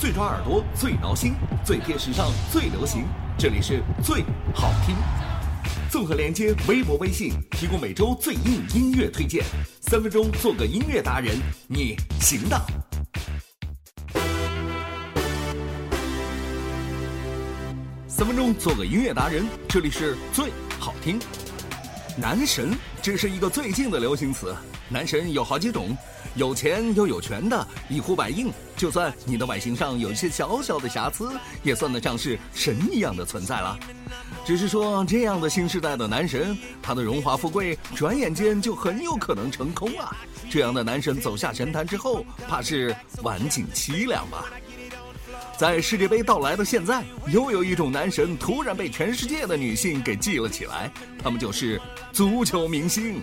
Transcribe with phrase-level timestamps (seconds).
[0.00, 3.04] 最抓耳朵，最挠心，最贴时尚，最流行。
[3.36, 4.96] 这里是最好听。
[5.90, 9.44] 综合连接微博、微信，提供每周最硬音乐推荐。
[9.82, 11.36] 三分钟做个音乐达人，
[11.68, 12.58] 你行的。
[18.08, 21.20] 三分钟做个音乐达人，这里是最好听。
[22.16, 24.56] 男神，这是一个最近的流行词。
[24.88, 25.94] 男神有好几种，
[26.34, 28.52] 有钱又有权的，一呼百应。
[28.76, 31.30] 就算你的外形上有一些小小的瑕疵，
[31.62, 33.78] 也算得上是神一样的存在了。
[34.44, 40.16] 只是说，这样的新时代的男神，他的荣华富贵，转眼间就很有可能成空了。
[40.48, 44.46] 这样的男神走下神坛之后，怕是晚景凄凉吧。
[45.58, 50.90] 在世界杯到来的现在，又有一种男神突然被全世界的女性给记了起来，
[51.22, 51.78] 他们就是
[52.12, 53.20] 足球明星。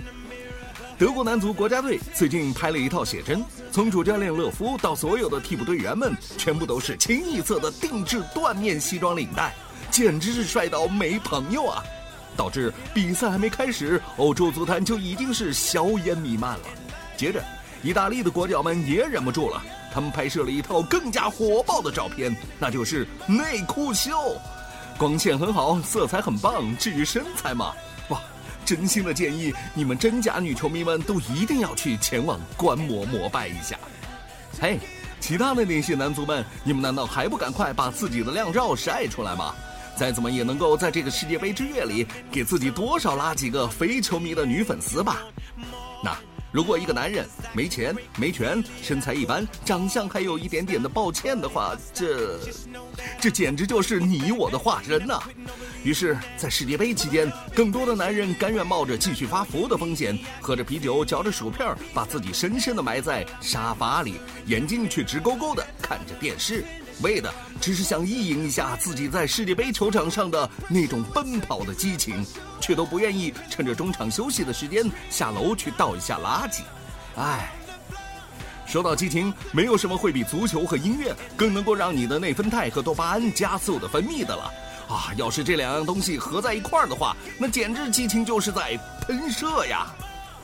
[0.98, 9.54] 德国男足国家队最近拍了一套写真，从主教练勒夫到所有的替补队员们，全部都是清一色的定制缎面西装领带，
[9.92, 11.84] 简直是帅到没朋友啊！
[12.36, 16.66] 导致比赛还没开始，欧洲足坛就已经是硝烟弥漫了。
[17.16, 17.44] 接着，
[17.84, 19.62] 意大利的国脚们也忍不住了，
[19.94, 24.18] 他们拍摄了一套更加火爆的照片，那就是内裤秀，
[24.98, 27.72] 光线很好，色彩很棒，至于身材嘛。
[28.68, 33.80] 真心的建议你们真假女球迷们都一定要去前往观摩膜拜一下。
[34.60, 34.78] 嘿，
[35.22, 39.56] 其他的那些男足们，你们难道还不赶快把自己的靓照晒出来吗？
[39.96, 45.22] 再怎么也能够在这个世界杯之月里，给自己多少拉几个非球迷的女粉丝吧？
[46.58, 52.40] 如果一个男人没钱没权，身材一般，长相还有一点点的抱歉的话，这，
[53.22, 55.22] 这简直就是你我的化身呐！
[55.84, 64.16] 于是，在世界杯期间，更多的男人甘愿冒着继续发福的风险，喝着啤酒，嚼着薯片，把自己深深的埋在沙发里，
[64.48, 66.66] 眼睛却直勾勾的看着电视。
[67.02, 72.26] 为的只是想意淫一下自己在世界杯球场上的那种奔跑的激情，
[72.60, 76.62] 却都不愿意趁着中场休息的时间下楼去倒一下垃圾。
[77.16, 77.52] 唉，
[78.66, 84.52] 说到激情，没有什么会比足球和音乐更能够让你的内啡肽和多巴胺加速的分泌的了。
[84.88, 89.88] 啊，要是这两样东西合在一块儿的话，那简直激情就是在喷射呀！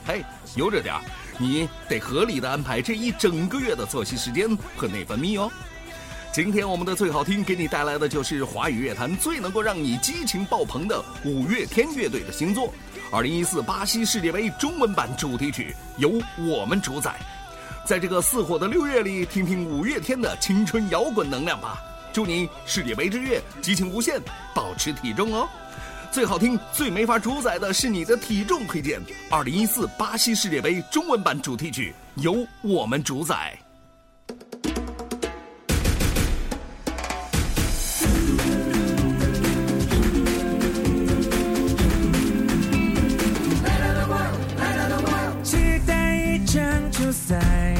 [0.05, 0.21] 嘿，
[0.55, 1.01] 悠着点儿，
[1.37, 5.49] 你得合理的安排这一整个月的作息时间和内分泌哦。
[6.33, 12.73] 今天我们的最好听给你带来的就是华语乐坛最能够让你激情爆棚的五月天乐队的新作，
[13.11, 17.19] 二零一四巴西世界杯中文版主题曲由我们主宰。
[17.85, 21.79] 在这个似火的六月里，听听五月天的青春摇滚能量吧！
[22.11, 24.19] 祝你世界杯之月激情无限，
[24.55, 25.47] 保持体重哦！
[26.11, 33.55] 最好听、最没法主宰的是你的体重推荐，二零一四巴西世界杯中文版主题曲由我们主宰。
[47.13, 47.72] the same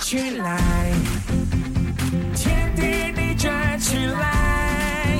[0.00, 0.58] 起来，
[2.34, 5.18] 天地逆转起来，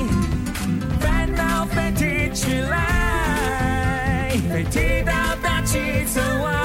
[0.99, 6.60] 烦恼飞踢起来，飞踢到大气层外。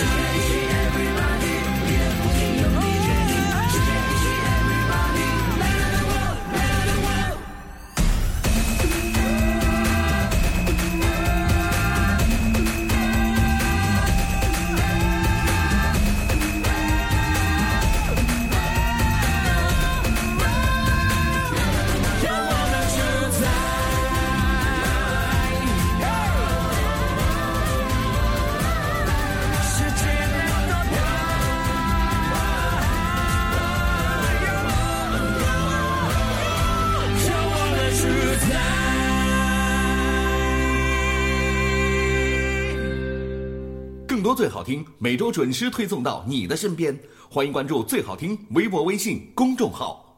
[0.00, 0.59] Sunday.
[44.20, 46.94] 更多最好听，每周准时推送到你的身边。
[47.30, 50.09] 欢迎关注最好听微博、微信公众号。